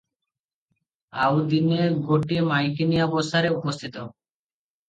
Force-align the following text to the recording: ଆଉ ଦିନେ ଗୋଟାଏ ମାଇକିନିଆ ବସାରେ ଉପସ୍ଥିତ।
ଆଉ 1.25 1.43
ଦିନେ 1.51 1.89
ଗୋଟାଏ 2.07 2.47
ମାଇକିନିଆ 2.53 3.07
ବସାରେ 3.15 3.55
ଉପସ୍ଥିତ। 3.59 4.09